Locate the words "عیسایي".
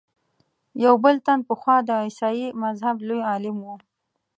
2.03-2.47